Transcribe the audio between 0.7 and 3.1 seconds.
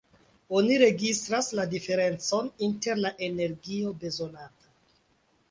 registras la diferencon inter